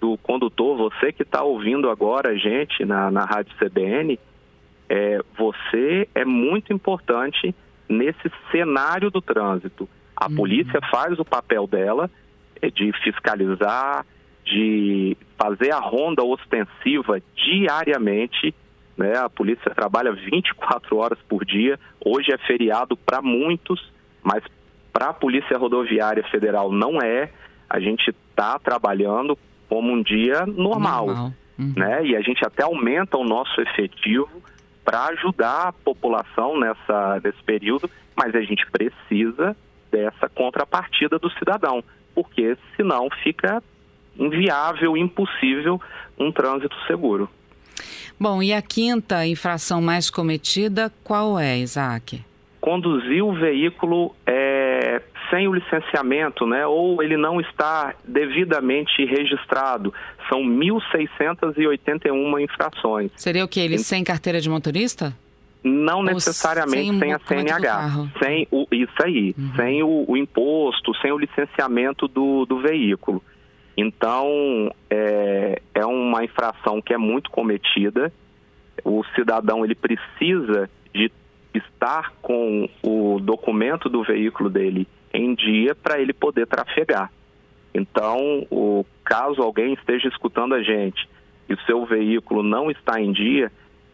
do 0.00 0.16
condutor, 0.16 0.78
você 0.78 1.12
que 1.12 1.24
está 1.24 1.42
ouvindo 1.42 1.90
agora 1.90 2.30
a 2.30 2.36
gente 2.36 2.86
na, 2.86 3.10
na 3.10 3.26
Rádio 3.26 3.54
CBN, 3.58 4.18
é, 4.88 5.20
você 5.36 6.08
é 6.14 6.24
muito 6.24 6.72
importante 6.72 7.54
nesse 7.86 8.32
cenário 8.50 9.10
do 9.10 9.20
trânsito. 9.20 9.86
A 10.16 10.26
uhum. 10.26 10.36
polícia 10.36 10.80
faz 10.90 11.18
o 11.18 11.24
papel 11.24 11.66
dela, 11.66 12.10
é, 12.62 12.70
de 12.70 12.90
fiscalizar, 13.04 14.06
de 14.42 15.18
fazer 15.36 15.70
a 15.70 15.80
ronda 15.80 16.24
ostensiva 16.24 17.20
diariamente. 17.36 18.54
Né? 19.00 19.16
A 19.16 19.30
polícia 19.30 19.74
trabalha 19.74 20.12
24 20.12 20.94
horas 20.98 21.18
por 21.26 21.42
dia. 21.42 21.80
Hoje 22.04 22.32
é 22.34 22.36
feriado 22.36 22.98
para 22.98 23.22
muitos, 23.22 23.90
mas 24.22 24.44
para 24.92 25.06
a 25.06 25.14
Polícia 25.14 25.56
Rodoviária 25.56 26.22
Federal 26.24 26.70
não 26.70 27.00
é. 27.00 27.30
A 27.68 27.80
gente 27.80 28.10
está 28.10 28.58
trabalhando 28.58 29.38
como 29.70 29.90
um 29.90 30.02
dia 30.02 30.44
normal. 30.44 31.06
normal. 31.06 31.32
Uhum. 31.58 31.72
Né? 31.74 32.08
E 32.08 32.16
a 32.16 32.20
gente 32.20 32.44
até 32.44 32.62
aumenta 32.62 33.16
o 33.16 33.24
nosso 33.24 33.58
efetivo 33.62 34.42
para 34.84 35.06
ajudar 35.06 35.68
a 35.68 35.72
população 35.72 36.60
nessa, 36.60 37.20
nesse 37.24 37.42
período, 37.42 37.88
mas 38.14 38.34
a 38.34 38.42
gente 38.42 38.66
precisa 38.70 39.56
dessa 39.90 40.28
contrapartida 40.28 41.18
do 41.18 41.30
cidadão, 41.30 41.82
porque 42.14 42.54
senão 42.76 43.08
fica 43.22 43.62
inviável, 44.18 44.94
impossível 44.94 45.80
um 46.18 46.30
trânsito 46.30 46.76
seguro. 46.86 47.30
Bom, 48.18 48.42
e 48.42 48.52
a 48.52 48.62
quinta 48.62 49.26
infração 49.26 49.80
mais 49.80 50.10
cometida, 50.10 50.92
qual 51.02 51.38
é, 51.38 51.58
Isaac? 51.58 52.22
Conduzir 52.60 53.24
o 53.24 53.32
veículo 53.32 54.14
é, 54.26 55.00
sem 55.30 55.48
o 55.48 55.54
licenciamento, 55.54 56.46
né, 56.46 56.66
ou 56.66 57.02
ele 57.02 57.16
não 57.16 57.40
está 57.40 57.94
devidamente 58.04 59.02
registrado. 59.04 59.94
São 60.28 60.42
1.681 60.42 62.42
infrações. 62.42 63.10
Seria 63.16 63.44
o 63.44 63.48
que? 63.48 63.60
Ele 63.60 63.78
sem 63.78 64.04
carteira 64.04 64.40
de 64.40 64.50
motorista? 64.50 65.16
Não 65.62 66.02
necessariamente 66.02 66.90
sem, 66.90 66.98
sem 66.98 67.12
a 67.12 67.18
CNH, 67.18 68.08
sem 68.22 68.48
o, 68.50 68.66
isso 68.72 68.94
aí, 69.04 69.34
uhum. 69.36 69.52
sem 69.56 69.82
o, 69.82 70.06
o, 70.08 70.16
imposto, 70.16 70.94
sem 71.02 71.12
o 71.12 71.18
licenciamento 71.18 72.08
do, 72.08 72.46
do 72.46 72.60
veículo. 72.60 73.22
Então, 73.76 74.70
é, 74.90 75.62
é 75.74 75.86
uma 75.86 76.24
infração 76.24 76.82
que 76.82 76.92
é 76.92 76.98
muito 76.98 77.30
cometida. 77.30 78.12
O 78.84 79.04
cidadão 79.14 79.64
ele 79.64 79.74
precisa 79.74 80.68
de 80.92 81.10
estar 81.54 82.12
com 82.22 82.68
o 82.82 83.18
documento 83.20 83.88
do 83.88 84.02
veículo 84.02 84.50
dele 84.50 84.86
em 85.12 85.34
dia 85.34 85.74
para 85.74 86.00
ele 86.00 86.12
poder 86.12 86.46
trafegar. 86.46 87.10
Então, 87.74 88.46
o, 88.50 88.84
caso 89.10 89.42
alguém 89.42 89.72
esteja 89.74 90.06
escutando 90.06 90.54
a 90.54 90.62
gente 90.62 91.08
e 91.48 91.54
o 91.54 91.60
seu 91.62 91.84
veículo 91.84 92.44
não 92.44 92.70
está 92.70 93.00
em 93.00 93.12
dia, 93.12 93.50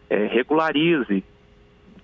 é, 0.07 0.27
regularize, 0.27 1.23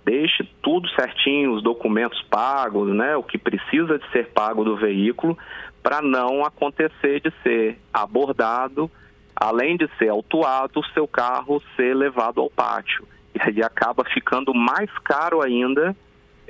deixe 0.04 0.44
tudo 0.64 0.90
certinho, 0.90 1.54
os 1.54 1.62
documentos 1.62 2.20
pagos, 2.24 2.92
né, 2.92 3.16
o 3.16 3.22
que 3.22 3.38
precisa 3.38 4.00
de 4.00 4.12
ser 4.12 4.30
pago 4.30 4.64
do 4.64 4.76
veículo, 4.76 5.38
para 5.84 6.02
não 6.02 6.46
acontecer 6.46 7.20
de 7.20 7.32
ser 7.44 7.78
abordado, 7.94 8.90
além 9.36 9.76
de 9.76 9.90
ser 9.98 10.10
autuado, 10.10 10.80
o 10.80 10.86
seu 10.94 11.06
carro 11.06 11.62
ser 11.76 11.94
levado 11.94 12.40
ao 12.40 12.50
pátio. 12.50 13.06
E 13.36 13.42
aí 13.42 13.62
acaba 13.62 14.06
ficando 14.06 14.54
mais 14.54 14.90
caro 15.00 15.42
ainda 15.42 15.96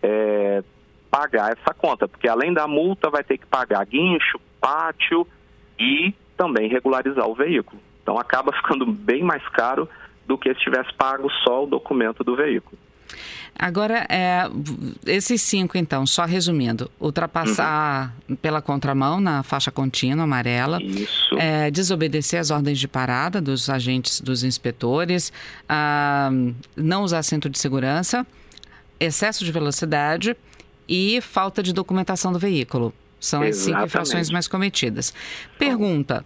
é, 0.02 0.64
pagar 1.10 1.52
essa 1.52 1.74
conta, 1.74 2.08
porque 2.08 2.28
além 2.28 2.54
da 2.54 2.68
multa 2.68 3.10
vai 3.10 3.24
ter 3.24 3.40
que 3.40 3.46
pagar 3.48 3.86
guincho, 3.86 4.40
pátio 4.62 5.28
e 5.80 6.14
também 6.38 6.70
regularizar 6.70 7.28
o 7.28 7.34
veículo. 7.34 7.82
Então 8.02 8.20
acaba 8.20 8.52
ficando 8.62 8.86
bem 8.86 9.24
mais 9.24 9.48
caro 9.50 9.90
do 10.28 10.38
que 10.38 10.54
se 10.54 10.60
tivesse 10.62 10.94
pago 10.94 11.30
só 11.44 11.64
o 11.64 11.68
documento 11.68 12.24
do 12.24 12.36
veículo. 12.36 12.78
Agora, 13.58 14.06
é, 14.10 14.50
esses 15.06 15.42
cinco, 15.42 15.78
então, 15.78 16.06
só 16.06 16.26
resumindo: 16.26 16.90
ultrapassar 17.00 18.16
uhum. 18.28 18.36
pela 18.36 18.62
contramão 18.62 19.22
na 19.22 19.44
faixa 19.44 19.72
contínua 19.72 20.24
amarela, 20.24 20.80
é, 21.38 21.70
desobedecer 21.70 22.40
às 22.40 22.50
ordens 22.50 22.80
de 22.80 22.88
parada 22.88 23.40
dos 23.40 23.70
agentes, 23.70 24.20
dos 24.20 24.44
inspetores, 24.44 25.32
ah, 25.70 26.30
não 26.76 27.04
usar 27.04 27.22
cinto 27.24 27.50
de 27.50 27.60
segurança, 27.60 28.26
excesso 29.00 29.46
de 29.46 29.52
velocidade 29.52 30.36
e 30.88 31.22
falta 31.22 31.62
de 31.62 31.74
documentação 31.74 32.34
do 32.34 32.40
veículo. 32.40 32.94
São 33.20 33.44
Exatamente. 33.44 33.58
as 33.58 33.64
cinco 33.64 33.86
infrações 33.86 34.30
mais 34.30 34.48
cometidas. 34.48 35.14
Pergunta. 35.58 36.26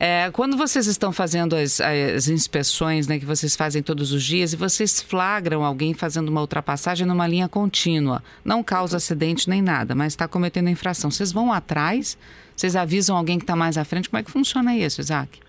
É, 0.00 0.30
quando 0.30 0.56
vocês 0.56 0.86
estão 0.86 1.10
fazendo 1.10 1.56
as, 1.56 1.80
as, 1.80 2.28
inspeções, 2.28 3.08
né, 3.08 3.18
que 3.18 3.24
vocês 3.24 3.56
fazem 3.56 3.82
todos 3.82 4.12
os 4.12 4.22
dias, 4.22 4.52
e 4.52 4.56
vocês 4.56 5.02
flagram 5.02 5.64
alguém 5.64 5.92
fazendo 5.92 6.28
uma 6.28 6.40
ultrapassagem 6.40 7.04
numa 7.04 7.26
linha 7.26 7.48
contínua, 7.48 8.22
não 8.44 8.62
causa 8.62 8.98
acidente 8.98 9.50
nem 9.50 9.60
nada, 9.60 9.96
mas 9.96 10.12
está 10.12 10.28
cometendo 10.28 10.68
infração, 10.68 11.10
vocês 11.10 11.32
vão 11.32 11.52
atrás? 11.52 12.16
Vocês 12.54 12.76
avisam 12.76 13.16
alguém 13.16 13.38
que 13.38 13.44
está 13.44 13.56
mais 13.56 13.76
à 13.76 13.84
frente? 13.84 14.08
Como 14.08 14.20
é 14.20 14.22
que 14.22 14.30
funciona 14.30 14.76
isso, 14.76 15.00
Isaac? 15.00 15.40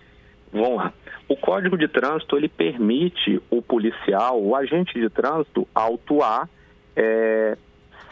Vamos 0.52 0.76
lá. 0.78 0.92
O 1.28 1.36
Código 1.36 1.78
de 1.78 1.86
Trânsito 1.86 2.36
ele 2.36 2.48
permite 2.48 3.40
o 3.50 3.62
policial, 3.62 4.42
o 4.42 4.56
agente 4.56 4.98
de 4.98 5.08
trânsito, 5.08 5.66
autuar 5.72 6.48
é, 6.96 7.56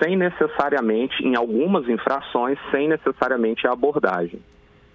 sem 0.01 0.17
necessariamente, 0.17 1.21
em 1.25 1.35
algumas 1.35 1.89
infrações, 1.89 2.57
sem 2.71 2.89
necessariamente 2.89 3.67
a 3.67 3.73
abordagem. 3.73 4.41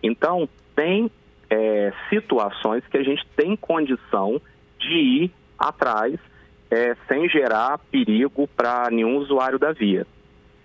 Então, 0.01 0.47
tem 0.73 1.11
é, 1.53 1.93
situações 2.09 2.83
que 2.87 2.97
a 2.97 3.03
gente 3.03 3.23
tem 3.35 3.55
condição 3.55 4.41
de 4.79 4.93
ir 4.95 5.31
atrás 5.57 6.19
é, 6.71 6.95
sem 7.07 7.29
gerar 7.29 7.77
perigo 7.91 8.47
para 8.47 8.89
nenhum 8.89 9.17
usuário 9.17 9.59
da 9.59 9.71
via. 9.71 10.07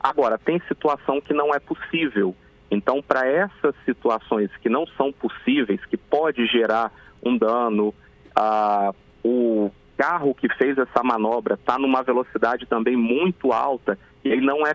Agora, 0.01 0.39
tem 0.39 0.59
situação 0.67 1.21
que 1.21 1.35
não 1.35 1.55
é 1.55 1.59
possível. 1.59 2.35
Então, 2.71 3.03
para 3.03 3.27
essas 3.27 3.75
situações 3.85 4.51
que 4.63 4.71
não 4.71 4.87
são 4.87 5.13
possíveis, 5.13 5.85
que 5.85 5.97
pode 5.99 6.47
gerar 6.47 6.91
um 7.23 7.37
dano, 7.37 7.95
ah, 8.35 8.95
o 9.23 9.71
carro 9.97 10.35
que 10.35 10.49
fez 10.55 10.79
essa 10.79 11.03
manobra 11.03 11.55
está 11.55 11.79
numa 11.79 12.03
velocidade 12.03 12.65
também 12.65 12.97
muito 12.97 13.53
alta 13.53 13.99
e 14.25 14.37
não 14.41 14.67
é 14.67 14.75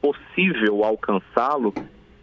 possível 0.00 0.84
alcançá-lo, 0.84 1.74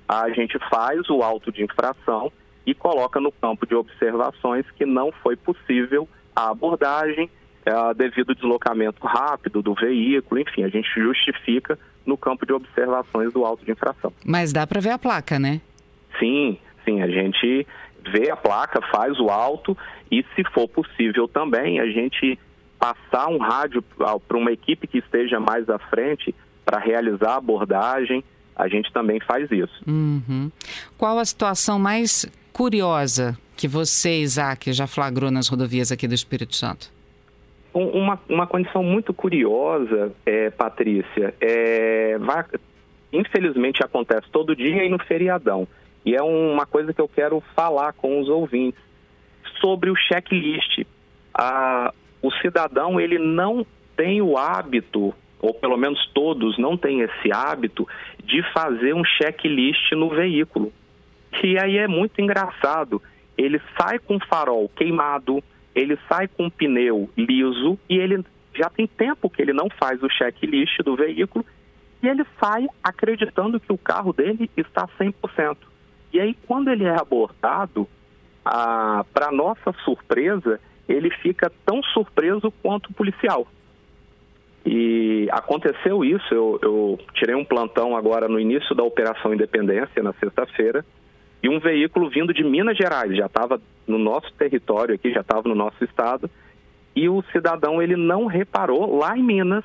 a 0.08 0.30
gente 0.30 0.58
faz 0.70 1.10
o 1.10 1.22
auto 1.22 1.52
de 1.52 1.64
infração 1.64 2.32
e 2.66 2.74
coloca 2.74 3.20
no 3.20 3.32
campo 3.32 3.66
de 3.66 3.76
observações 3.76 4.66
que 4.72 4.86
não 4.86 5.12
foi 5.12 5.36
possível 5.36 6.08
a 6.36 6.50
abordagem 6.50 7.30
é, 7.66 7.94
devido 7.94 8.30
ao 8.30 8.36
deslocamento 8.36 9.06
rápido 9.06 9.62
do 9.62 9.74
veículo, 9.74 10.40
enfim, 10.40 10.64
a 10.64 10.70
gente 10.70 10.88
justifica 10.96 11.78
no 12.06 12.18
campo 12.18 12.46
de 12.46 12.54
observações 12.54 13.34
do 13.34 13.44
auto 13.44 13.66
de 13.66 13.72
infração. 13.72 14.14
Mas 14.26 14.54
dá 14.54 14.68
para 14.68 14.80
ver 14.80 14.92
a 14.92 15.00
placa, 15.00 15.40
né? 15.40 15.62
Sim, 16.20 16.58
sim, 16.84 17.02
a 17.02 17.08
gente 17.08 17.66
vê 18.08 18.30
a 18.30 18.36
placa, 18.36 18.80
faz 18.92 19.20
o 19.20 19.30
auto 19.30 19.76
e, 20.12 20.24
se 20.36 20.44
for 20.54 20.68
possível 20.68 21.28
também, 21.28 21.80
a 21.80 21.88
gente 21.88 22.38
passar 22.80 23.28
um 23.30 23.40
rádio 23.40 23.82
para 23.82 24.38
uma 24.38 24.52
equipe 24.52 24.86
que 24.86 25.00
esteja 25.00 25.40
mais 25.40 25.68
à 25.70 25.80
frente 25.80 26.36
para 26.64 26.80
realizar 26.80 27.32
a 27.32 27.38
abordagem, 27.38 28.24
a 28.56 28.68
gente 28.68 28.92
também 28.92 29.20
faz 29.20 29.52
isso. 29.52 29.84
Uhum. 29.88 30.52
Qual 30.98 31.20
a 31.20 31.26
situação 31.26 31.78
mais 31.78 32.26
curiosa 32.54 33.38
que 33.58 33.68
você, 33.68 34.20
Isaac, 34.20 34.72
já 34.72 34.88
flagrou 34.88 35.30
nas 35.30 35.48
rodovias 35.48 35.92
aqui 35.92 36.08
do 36.08 36.14
Espírito 36.14 36.56
Santo? 36.56 36.94
Uma, 37.74 38.18
uma 38.30 38.48
condição 38.48 38.82
muito 38.82 39.14
curiosa, 39.14 40.14
é, 40.26 40.50
Patrícia, 40.50 41.36
é, 41.42 42.18
vai, 42.18 42.46
infelizmente 43.12 43.84
acontece 43.84 44.28
todo 44.32 44.56
dia 44.56 44.86
e 44.86 44.90
no 44.90 44.98
feriadão. 45.00 45.68
E 46.06 46.16
é 46.16 46.22
uma 46.22 46.66
coisa 46.66 46.94
que 46.94 47.02
eu 47.02 47.08
quero 47.08 47.44
falar 47.54 47.92
com 47.92 48.22
os 48.22 48.30
ouvintes 48.30 48.80
sobre 49.60 49.90
o 49.90 49.96
checklist. 49.96 50.86
A, 51.34 51.94
o 52.22 52.32
cidadão 52.36 53.00
ele 53.00 53.20
não 53.20 53.66
tem 53.98 54.22
o 54.22 54.38
hábito, 54.38 55.14
ou 55.46 55.54
pelo 55.54 55.78
menos 55.78 56.00
todos 56.14 56.58
não 56.58 56.76
têm 56.76 57.02
esse 57.02 57.32
hábito, 57.32 57.88
de 58.24 58.42
fazer 58.52 58.94
um 58.94 59.04
checklist 59.04 59.92
no 59.92 60.10
veículo. 60.10 60.72
E 61.44 61.58
aí 61.60 61.78
é 61.78 61.88
muito 61.88 62.20
engraçado. 62.22 63.02
Ele 63.38 63.62
sai 63.78 64.00
com 64.00 64.20
farol 64.20 64.70
queimado, 64.70 65.44
ele 65.76 65.98
sai 66.08 66.28
com 66.28 66.50
pneu 66.50 67.10
liso 67.18 67.78
e 67.90 67.98
ele 67.98 68.24
já 68.54 68.70
tem 68.70 68.88
tempo 68.88 69.30
que 69.30 69.42
ele 69.42 69.54
não 69.54 69.70
faz 69.70 70.02
o 70.02 70.10
checklist 70.10 70.80
do 70.84 70.96
veículo 70.96 71.46
e 72.02 72.08
ele 72.08 72.26
sai 72.40 72.68
acreditando 72.84 73.60
que 73.60 73.74
o 73.74 73.78
carro 73.78 74.14
dele 74.14 74.50
está 74.56 74.88
100%. 75.00 75.58
E 76.14 76.20
aí, 76.20 76.36
quando 76.48 76.70
ele 76.70 76.86
é 76.86 76.96
abordado, 76.96 77.88
para 78.44 79.32
nossa 79.32 79.74
surpresa, 79.84 80.60
ele 80.88 81.10
fica 81.10 81.52
tão 81.66 81.82
surpreso 81.84 82.52
quanto 82.62 82.92
o 82.92 82.94
policial. 82.94 83.48
E 84.66 85.28
aconteceu 85.32 86.04
isso, 86.04 86.34
eu, 86.34 86.60
eu 86.62 87.00
tirei 87.14 87.36
um 87.36 87.46
plantão 87.46 87.96
agora 87.96 88.28
no 88.28 88.40
início 88.40 88.74
da 88.74 88.84
Operação 88.84 89.34
Independência, 89.34 90.02
na 90.02 90.12
sexta-feira, 90.14 90.84
e 91.44 91.48
um 91.48 91.60
veículo 91.60 92.10
vindo 92.10 92.34
de 92.34 92.44
Minas 92.44 92.76
Gerais, 92.76 93.16
já 93.16 93.28
estava 93.28 93.62
no 93.88 94.00
nosso 94.00 94.34
território 94.34 94.96
aqui, 94.96 95.14
já 95.14 95.22
estava 95.22 95.48
no 95.48 95.54
nosso 95.54 95.84
estado, 95.84 96.28
e 96.96 97.08
o 97.08 97.22
cidadão 97.32 97.80
ele 97.80 97.96
não 97.96 98.26
reparou 98.26 98.98
lá 98.98 99.16
em 99.16 99.22
Minas 99.22 99.64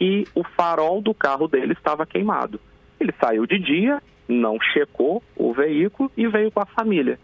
e 0.00 0.24
o 0.34 0.44
farol 0.44 1.02
do 1.02 1.12
carro 1.12 1.48
dele 1.48 1.72
estava 1.72 2.06
queimado. 2.06 2.60
Ele 3.00 3.12
saiu 3.20 3.46
de 3.46 3.58
dia, 3.58 4.00
não 4.28 4.58
checou 4.60 5.22
o 5.36 5.52
veículo 5.52 6.10
e 6.16 6.28
veio 6.28 6.52
com 6.52 6.60
a 6.60 6.66
família. 6.66 7.18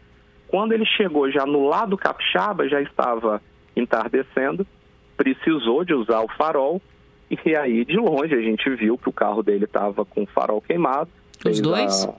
Quando 0.49 0.73
ele 0.73 0.85
chegou 0.85 1.31
já 1.31 1.47
no 1.47 1.69
lado 1.69 1.97
capixaba, 1.97 2.69
já 2.69 2.81
estava 2.81 3.41
entardecendo, 3.77 4.67
precisou 5.17 5.85
de 5.85 5.95
usar 5.95 6.21
o 6.21 6.29
farol 6.29 6.81
e 7.31 7.57
aí 7.57 7.85
de 7.85 7.97
longe 7.97 8.35
a 8.35 8.41
gente 8.41 8.69
viu 8.71 8.97
que 8.97 9.09
o 9.09 9.13
carro 9.13 9.43
dele 9.43 9.65
estava 9.65 10.05
com 10.05 10.23
o 10.23 10.27
farol 10.27 10.61
queimado. 10.61 11.11
Os 11.45 11.61
dois? 11.61 12.05
A... 12.05 12.15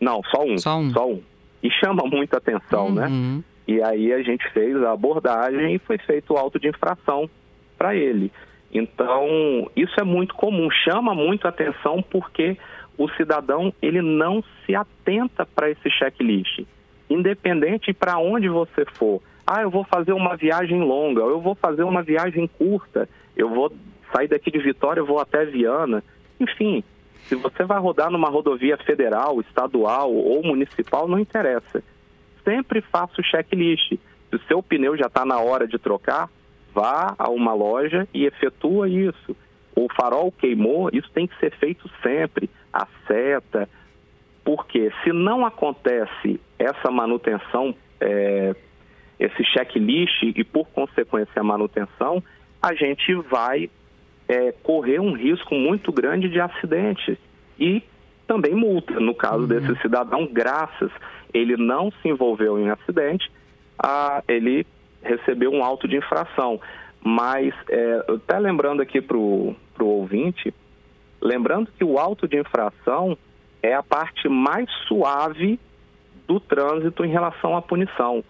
Não, 0.00 0.20
só 0.24 0.42
um, 0.42 0.58
só 0.58 0.78
um. 0.78 0.90
Só 0.90 1.08
um. 1.08 1.22
E 1.62 1.70
chama 1.70 2.02
muita 2.04 2.38
atenção, 2.38 2.92
né? 2.92 3.06
uhum. 3.06 3.36
né? 3.36 3.44
E 3.68 3.80
aí 3.80 4.12
a 4.12 4.22
gente 4.22 4.48
fez 4.50 4.76
a 4.82 4.92
abordagem 4.92 5.74
e 5.74 5.78
foi 5.78 5.96
feito 5.98 6.34
o 6.34 6.36
auto 6.36 6.58
de 6.58 6.68
infração 6.68 7.30
para 7.78 7.94
ele. 7.94 8.32
Então, 8.72 9.70
isso 9.76 9.94
é 10.00 10.02
muito 10.02 10.34
comum, 10.34 10.68
chama 10.70 11.14
muito 11.14 11.46
atenção 11.46 12.02
porque 12.02 12.56
o 12.98 13.08
cidadão 13.10 13.72
ele 13.80 14.02
não 14.02 14.42
se 14.64 14.74
atenta 14.74 15.46
para 15.46 15.70
esse 15.70 15.88
checklist. 15.90 16.64
Independente 17.08 17.92
para 17.92 18.18
onde 18.18 18.48
você 18.48 18.84
for. 18.94 19.20
Ah, 19.46 19.62
eu 19.62 19.70
vou 19.70 19.84
fazer 19.84 20.12
uma 20.12 20.36
viagem 20.36 20.80
longa, 20.80 21.20
eu 21.22 21.40
vou 21.40 21.54
fazer 21.54 21.82
uma 21.82 22.02
viagem 22.02 22.46
curta, 22.46 23.08
eu 23.36 23.48
vou 23.48 23.72
sair 24.14 24.28
daqui 24.28 24.50
de 24.50 24.58
Vitória, 24.58 25.00
eu 25.00 25.06
vou 25.06 25.18
até 25.18 25.44
Viana. 25.44 26.02
Enfim, 26.38 26.84
se 27.24 27.34
você 27.34 27.64
vai 27.64 27.78
rodar 27.78 28.10
numa 28.10 28.28
rodovia 28.28 28.76
federal, 28.78 29.40
estadual 29.40 30.12
ou 30.12 30.42
municipal, 30.42 31.08
não 31.08 31.18
interessa. 31.18 31.82
Sempre 32.44 32.80
faça 32.80 33.20
o 33.20 33.24
checklist. 33.24 33.92
Se 33.92 34.36
o 34.36 34.40
seu 34.48 34.62
pneu 34.62 34.96
já 34.96 35.06
está 35.06 35.24
na 35.24 35.38
hora 35.38 35.66
de 35.66 35.78
trocar, 35.78 36.28
vá 36.74 37.14
a 37.18 37.30
uma 37.30 37.54
loja 37.54 38.08
e 38.12 38.24
efetua 38.24 38.88
isso. 38.88 39.36
O 39.74 39.88
farol 39.94 40.32
queimou, 40.32 40.90
isso 40.92 41.10
tem 41.12 41.26
que 41.26 41.38
ser 41.38 41.52
feito 41.56 41.88
sempre. 42.02 42.50
A 42.72 42.86
seta. 43.06 43.68
Porque 44.44 44.92
se 45.04 45.12
não 45.12 45.46
acontece 45.46 46.40
essa 46.58 46.90
manutenção, 46.90 47.74
é, 48.00 48.54
esse 49.22 49.44
checklist 49.44 50.22
e 50.22 50.42
por 50.42 50.66
consequência 50.68 51.40
a 51.40 51.44
manutenção, 51.44 52.22
a 52.60 52.74
gente 52.74 53.14
vai 53.14 53.70
é, 54.28 54.52
correr 54.62 55.00
um 55.00 55.12
risco 55.12 55.54
muito 55.54 55.92
grande 55.92 56.28
de 56.28 56.40
acidentes 56.40 57.16
e 57.58 57.82
também 58.26 58.54
multa. 58.54 58.98
No 58.98 59.14
caso 59.14 59.42
uhum. 59.42 59.46
desse 59.46 59.80
cidadão, 59.80 60.26
graças 60.26 60.90
ele 61.32 61.56
não 61.56 61.90
se 61.90 62.08
envolveu 62.08 62.58
em 62.58 62.70
acidente, 62.70 63.30
ele 64.28 64.66
recebeu 65.02 65.50
um 65.50 65.64
auto 65.64 65.88
de 65.88 65.96
infração. 65.96 66.60
Mas, 67.02 67.54
é, 67.68 68.04
até 68.08 68.38
lembrando 68.38 68.82
aqui 68.82 69.00
para 69.00 69.16
o 69.16 69.56
ouvinte, 69.80 70.54
lembrando 71.20 71.70
que 71.76 71.84
o 71.84 71.98
auto 71.98 72.28
de 72.28 72.38
infração 72.38 73.16
é 73.62 73.74
a 73.74 73.82
parte 73.82 74.28
mais 74.28 74.70
suave 74.86 75.58
do 76.26 76.38
trânsito 76.38 77.04
em 77.04 77.08
relação 77.08 77.56
à 77.56 77.62
punição. 77.62 78.22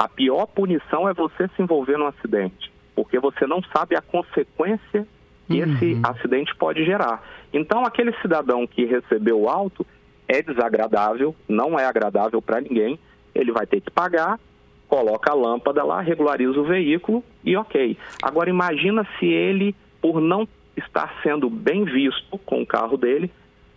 A 0.00 0.08
pior 0.08 0.46
punição 0.46 1.06
é 1.06 1.12
você 1.12 1.46
se 1.48 1.60
envolver 1.60 1.98
num 1.98 2.06
acidente, 2.06 2.72
porque 2.96 3.18
você 3.18 3.46
não 3.46 3.62
sabe 3.64 3.94
a 3.94 4.00
consequência 4.00 5.06
que 5.46 5.62
uhum. 5.62 5.74
esse 5.74 6.00
acidente 6.02 6.56
pode 6.56 6.86
gerar. 6.86 7.22
Então, 7.52 7.84
aquele 7.84 8.10
cidadão 8.22 8.66
que 8.66 8.86
recebeu 8.86 9.42
o 9.42 9.46
auto 9.46 9.86
é 10.26 10.40
desagradável, 10.40 11.36
não 11.46 11.78
é 11.78 11.84
agradável 11.84 12.40
para 12.40 12.62
ninguém, 12.62 12.98
ele 13.34 13.52
vai 13.52 13.66
ter 13.66 13.82
que 13.82 13.90
pagar, 13.90 14.40
coloca 14.88 15.32
a 15.32 15.34
lâmpada 15.34 15.84
lá, 15.84 16.00
regulariza 16.00 16.58
o 16.58 16.64
veículo 16.64 17.22
e 17.44 17.54
ok. 17.54 17.94
Agora, 18.22 18.48
imagina 18.48 19.06
se 19.18 19.26
ele, 19.26 19.76
por 20.00 20.18
não 20.18 20.48
estar 20.78 21.20
sendo 21.22 21.50
bem 21.50 21.84
visto 21.84 22.38
com 22.46 22.62
o 22.62 22.66
carro 22.66 22.96
dele, 22.96 23.30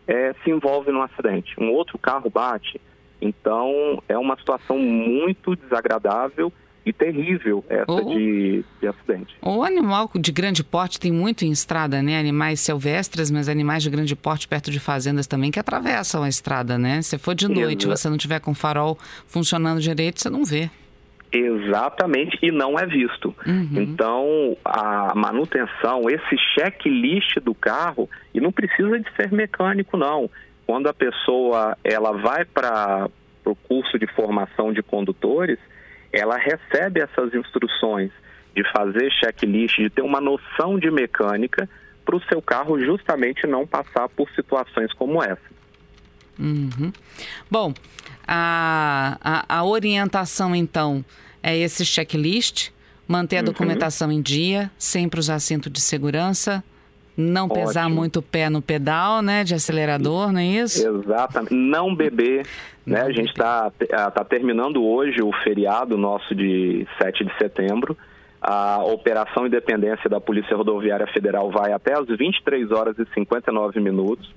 é, 0.08 0.34
se 0.42 0.50
envolve 0.50 0.90
num 0.90 1.02
acidente. 1.02 1.54
Um 1.60 1.70
outro 1.70 1.98
carro 1.98 2.30
bate. 2.30 2.80
Então, 3.24 4.04
é 4.10 4.18
uma 4.18 4.36
situação 4.38 4.78
muito 4.78 5.56
desagradável 5.56 6.52
e 6.86 6.92
terrível 6.92 7.64
essa 7.70 7.90
o, 7.90 8.14
de, 8.14 8.66
de 8.82 8.88
acidente. 8.88 9.34
O 9.42 9.64
animal 9.64 10.12
de 10.14 10.32
grande 10.34 10.64
porte 10.64 11.00
tem 11.00 11.12
muito 11.12 11.46
em 11.46 11.52
estrada, 11.52 12.02
né? 12.02 12.20
Animais 12.20 12.60
silvestres, 12.60 13.32
mas 13.32 13.48
animais 13.48 13.82
de 13.84 13.90
grande 13.90 14.14
porte 14.16 14.48
perto 14.48 14.70
de 14.70 14.82
fazendas 14.82 15.26
também 15.26 15.50
que 15.50 15.60
atravessam 15.60 16.24
a 16.24 16.28
estrada, 16.28 16.78
né? 16.78 17.02
Se 17.02 17.18
for 17.18 17.34
de 17.34 17.48
noite, 17.48 17.86
Exa 17.86 17.96
você 17.96 18.10
não 18.10 18.18
tiver 18.18 18.42
com 18.42 18.52
o 18.52 18.56
farol 18.56 18.98
funcionando 19.26 19.80
direito, 19.80 20.20
você 20.20 20.30
não 20.30 20.44
vê. 20.44 20.70
Exatamente, 21.32 22.38
e 22.44 22.52
não 22.52 22.78
é 22.78 22.86
visto. 22.86 23.34
Uhum. 23.48 23.82
Então, 23.82 24.58
a 24.64 25.14
manutenção, 25.16 26.08
esse 26.08 26.38
checklist 26.54 27.40
do 27.40 27.56
carro, 27.56 28.08
e 28.36 28.40
não 28.40 28.52
precisa 28.52 29.00
de 29.00 29.10
ser 29.16 29.32
mecânico, 29.32 29.98
não. 29.98 30.30
Quando 30.66 30.88
a 30.88 30.94
pessoa 30.94 31.78
ela 31.84 32.14
vai 32.14 32.46
para 32.46 33.10
o 33.46 33.56
curso 33.56 34.00
de 34.00 34.08
formação 34.08 34.72
de 34.72 34.82
condutores, 34.82 35.60
ela 36.12 36.38
recebe 36.38 37.02
essas 37.02 37.34
instruções 37.34 38.12
de 38.56 38.64
fazer 38.72 39.12
checklist, 39.12 39.78
de 39.78 39.90
ter 39.90 40.02
uma 40.02 40.22
noção 40.22 40.78
de 40.78 40.90
mecânica 40.92 41.68
para 42.06 42.16
o 42.16 42.24
seu 42.26 42.42
carro 42.42 42.80
justamente 42.80 43.48
não 43.48 43.66
passar 43.66 44.08
por 44.10 44.30
situações 44.32 44.94
como 44.94 45.24
essa. 45.24 45.54
Uhum. 46.40 46.92
Bom, 47.50 47.74
a, 48.28 49.18
a, 49.22 49.60
a, 49.60 49.64
orientação 49.64 50.56
então 50.56 51.04
é 51.42 51.58
esse 51.58 51.86
checklist, 51.86 52.70
manter 53.08 53.38
a 53.38 53.40
uhum. 53.40 53.46
documentação 53.46 54.12
em 54.12 54.22
dia, 54.22 54.72
sempre 54.78 55.20
usar 55.20 55.40
cinto 55.40 55.70
de 55.70 55.82
segurança, 55.82 56.64
não 57.16 57.46
Ótimo. 57.46 57.66
pesar 57.66 57.90
muito 57.90 58.20
o 58.20 58.22
pé 58.22 58.50
no 58.50 58.62
pedal, 58.62 59.22
né, 59.22 59.44
de 59.44 59.54
acelerador, 59.54 60.32
não 60.32 60.40
é 60.40 60.46
isso? 60.46 60.88
Exatamente. 60.88 61.54
Não 61.54 61.96
beber, 61.96 62.46
né? 62.86 63.02
A 63.02 63.12
gente 63.12 63.30
está 63.30 63.72
tá 63.72 64.24
terminando 64.24 64.84
hoje 64.84 65.22
o 65.22 65.32
feriado 65.44 65.98
nosso 65.98 66.34
de 66.34 66.88
7 67.02 67.26
de 67.26 67.38
setembro. 67.38 67.98
A 68.42 68.84
Operação 68.84 69.48
Independência 69.48 70.10
da 70.10 70.20
Polícia 70.20 70.56
Rodoviária 70.58 71.08
Federal 71.08 71.50
vai 71.50 71.72
até 71.72 71.94
as 71.94 72.08
23 72.08 72.72
horas 72.72 72.98
e 73.00 73.06
59 73.14 73.80
minutos. 73.80 74.34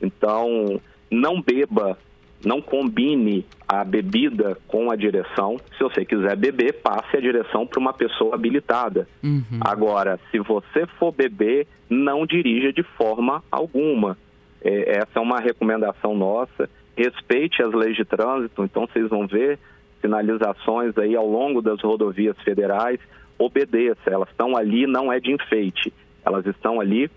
Então, 0.00 0.80
não 1.10 1.42
beba 1.42 1.98
não 2.44 2.60
combine 2.60 3.44
a 3.68 3.84
bebida 3.84 4.56
com 4.66 4.90
a 4.90 4.96
direção. 4.96 5.58
Se 5.76 5.82
você 5.82 6.04
quiser 6.04 6.36
beber, 6.36 6.74
passe 6.82 7.16
a 7.16 7.20
direção 7.20 7.66
para 7.66 7.78
uma 7.78 7.92
pessoa 7.92 8.34
habilitada. 8.34 9.06
Uhum. 9.22 9.60
Agora, 9.60 10.18
se 10.30 10.38
você 10.38 10.86
for 10.98 11.12
beber, 11.12 11.66
não 11.88 12.26
dirija 12.26 12.72
de 12.72 12.82
forma 12.82 13.42
alguma. 13.50 14.16
É, 14.62 14.98
essa 14.98 15.18
é 15.18 15.20
uma 15.20 15.38
recomendação 15.38 16.14
nossa. 16.16 16.68
Respeite 16.96 17.62
as 17.62 17.72
leis 17.72 17.96
de 17.96 18.04
trânsito, 18.04 18.64
então 18.64 18.86
vocês 18.86 19.08
vão 19.08 19.26
ver 19.26 19.58
sinalizações 20.00 20.96
aí 20.98 21.14
ao 21.14 21.26
longo 21.26 21.62
das 21.62 21.80
rodovias 21.80 22.36
federais. 22.42 22.98
Obedeça, 23.38 24.10
elas 24.10 24.28
estão 24.28 24.56
ali, 24.56 24.86
não 24.86 25.12
é 25.12 25.20
de 25.20 25.32
enfeite, 25.32 25.92
elas 26.24 26.44
estão 26.46 26.80
ali 26.80 27.10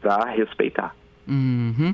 para 0.00 0.30
respeitar. 0.30 0.94
Uhum. 1.28 1.92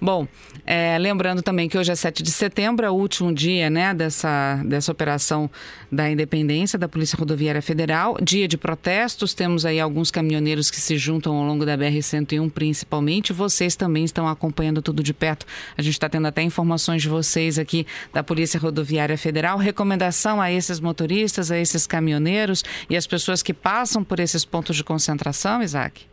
Bom, 0.00 0.26
é, 0.64 0.96
lembrando 0.98 1.42
também 1.42 1.68
que 1.68 1.76
hoje 1.76 1.92
é 1.92 1.94
7 1.94 2.22
de 2.22 2.30
setembro, 2.30 2.86
é 2.86 2.90
o 2.90 2.94
último 2.94 3.32
dia 3.32 3.68
né, 3.68 3.92
dessa, 3.92 4.62
dessa 4.64 4.90
operação 4.90 5.50
da 5.90 6.10
independência 6.10 6.78
da 6.78 6.88
Polícia 6.88 7.16
Rodoviária 7.18 7.60
Federal. 7.60 8.16
Dia 8.22 8.48
de 8.48 8.56
protestos, 8.56 9.34
temos 9.34 9.66
aí 9.66 9.78
alguns 9.78 10.10
caminhoneiros 10.10 10.70
que 10.70 10.80
se 10.80 10.96
juntam 10.96 11.36
ao 11.36 11.44
longo 11.44 11.66
da 11.66 11.76
BR-101, 11.76 12.50
principalmente. 12.50 13.32
Vocês 13.32 13.76
também 13.76 14.04
estão 14.04 14.26
acompanhando 14.26 14.80
tudo 14.80 15.02
de 15.02 15.12
perto. 15.12 15.44
A 15.76 15.82
gente 15.82 15.94
está 15.94 16.08
tendo 16.08 16.26
até 16.26 16.42
informações 16.42 17.02
de 17.02 17.08
vocês 17.08 17.58
aqui 17.58 17.86
da 18.12 18.22
Polícia 18.22 18.58
Rodoviária 18.58 19.18
Federal. 19.18 19.58
Recomendação 19.58 20.40
a 20.40 20.50
esses 20.50 20.80
motoristas, 20.80 21.50
a 21.50 21.58
esses 21.58 21.86
caminhoneiros 21.86 22.64
e 22.88 22.96
as 22.96 23.06
pessoas 23.06 23.42
que 23.42 23.52
passam 23.52 24.02
por 24.02 24.18
esses 24.18 24.46
pontos 24.46 24.76
de 24.76 24.84
concentração, 24.84 25.62
Isaac? 25.62 26.11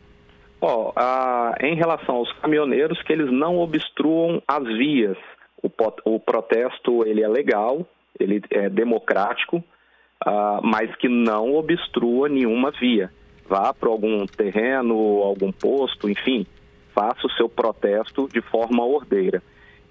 Em 1.62 1.76
relação 1.76 2.16
aos 2.16 2.32
caminhoneiros, 2.34 3.02
que 3.04 3.14
eles 3.14 3.32
não 3.32 3.60
obstruam 3.60 4.42
as 4.48 4.64
vias. 4.64 5.18
O, 5.62 5.70
o 6.06 6.20
protesto 6.20 7.06
ele 7.06 7.22
é 7.22 7.28
legal, 7.28 7.86
ele 8.20 8.42
é 8.50 8.70
democrático, 8.70 9.58
uh, 9.58 10.62
mas 10.64 10.94
que 10.96 11.08
não 11.08 11.56
obstrua 11.56 12.30
nenhuma 12.30 12.72
via. 12.72 13.12
Vá 13.48 13.74
para 13.74 13.90
algum 13.90 14.26
terreno, 14.26 14.96
algum 15.22 15.52
posto, 15.52 16.10
enfim, 16.10 16.46
faça 16.94 17.26
o 17.26 17.32
seu 17.32 17.50
protesto 17.50 18.30
de 18.32 18.42
forma 18.42 18.86
ordeira. 18.86 19.42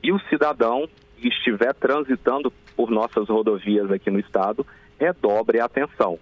E 0.02 0.12
o 0.12 0.20
cidadão 0.28 0.88
que 1.16 1.28
estiver 1.28 1.74
transitando 1.74 2.52
por 2.76 2.90
nossas 2.90 3.28
rodovias 3.28 3.90
aqui 3.90 4.10
no 4.10 4.20
estado, 4.20 4.64
redobre 4.98 5.60
a 5.60 5.64
atenção. 5.64 6.18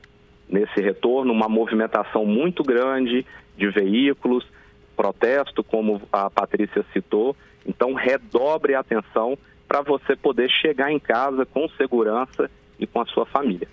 Nesse 0.48 0.80
retorno, 0.80 1.32
uma 1.32 1.48
movimentação 1.48 2.24
muito 2.24 2.62
grande 2.62 3.26
de 3.56 3.68
veículos, 3.68 4.46
protesto, 4.96 5.62
como 5.62 6.00
a 6.12 6.30
Patrícia 6.30 6.84
citou. 6.92 7.36
Então, 7.66 7.94
redobre 7.94 8.74
a 8.74 8.80
atenção 8.80 9.36
para 9.66 9.82
você 9.82 10.14
poder 10.14 10.48
chegar 10.48 10.92
em 10.92 10.98
casa 10.98 11.44
com 11.44 11.68
segurança 11.70 12.50
e 12.78 12.86
com 12.86 13.00
a 13.00 13.06
sua 13.06 13.26
família. 13.26 13.68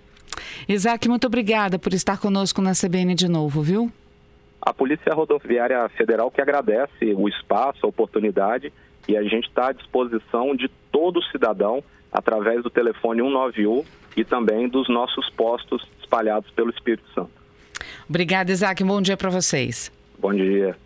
Isaac, 0.67 1.07
muito 1.07 1.27
obrigada 1.27 1.77
por 1.77 1.93
estar 1.93 2.19
conosco 2.19 2.61
na 2.61 2.71
CBN 2.71 3.15
de 3.15 3.27
novo, 3.27 3.61
viu? 3.61 3.91
A 4.61 4.73
Polícia 4.73 5.13
Rodoviária 5.13 5.87
Federal 5.89 6.31
que 6.31 6.41
agradece 6.41 7.13
o 7.15 7.27
espaço, 7.27 7.85
a 7.85 7.89
oportunidade 7.89 8.71
e 9.07 9.17
a 9.17 9.23
gente 9.23 9.47
está 9.47 9.67
à 9.67 9.71
disposição 9.73 10.55
de 10.55 10.69
todo 10.91 11.21
cidadão 11.25 11.83
através 12.11 12.63
do 12.63 12.69
telefone 12.69 13.21
191 13.21 13.83
e 14.15 14.23
também 14.23 14.69
dos 14.69 14.87
nossos 14.87 15.29
postos 15.31 15.85
espalhados 16.13 16.49
pelo 16.51 16.69
Espírito 16.69 17.03
Santo. 17.13 17.31
Obrigada, 18.07 18.51
Isaac. 18.51 18.83
Bom 18.83 19.01
dia 19.01 19.17
para 19.17 19.29
vocês. 19.29 19.91
Bom 20.19 20.33
dia. 20.33 20.77